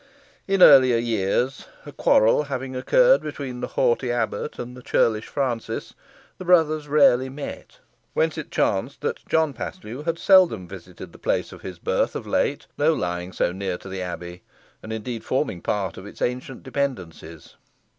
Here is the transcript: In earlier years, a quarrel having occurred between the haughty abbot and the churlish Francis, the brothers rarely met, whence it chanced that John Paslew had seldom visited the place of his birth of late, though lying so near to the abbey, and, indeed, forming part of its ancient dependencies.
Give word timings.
In 0.47 0.63
earlier 0.63 0.97
years, 0.97 1.67
a 1.85 1.91
quarrel 1.91 2.45
having 2.45 2.75
occurred 2.75 3.21
between 3.21 3.59
the 3.61 3.67
haughty 3.77 4.11
abbot 4.11 4.57
and 4.57 4.75
the 4.75 4.81
churlish 4.81 5.27
Francis, 5.27 5.93
the 6.39 6.43
brothers 6.45 6.87
rarely 6.87 7.29
met, 7.29 7.77
whence 8.15 8.35
it 8.35 8.49
chanced 8.49 9.01
that 9.01 9.23
John 9.29 9.53
Paslew 9.53 10.01
had 10.03 10.17
seldom 10.17 10.67
visited 10.67 11.11
the 11.11 11.19
place 11.19 11.51
of 11.51 11.61
his 11.61 11.77
birth 11.77 12.15
of 12.15 12.25
late, 12.25 12.65
though 12.77 12.93
lying 12.93 13.31
so 13.31 13.51
near 13.51 13.77
to 13.77 13.89
the 13.89 14.01
abbey, 14.01 14.41
and, 14.81 14.91
indeed, 14.91 15.23
forming 15.23 15.61
part 15.61 15.97
of 15.97 16.07
its 16.07 16.19
ancient 16.19 16.63
dependencies. 16.63 17.53